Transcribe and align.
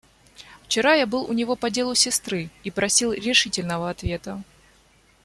Вчера 0.65 0.95
я 0.95 1.05
был 1.05 1.25
у 1.25 1.31
него 1.33 1.55
по 1.55 1.69
делу 1.69 1.93
сестры 1.93 2.49
и 2.63 2.71
просил 2.71 3.13
решительного 3.13 3.87
ответа. 3.91 4.41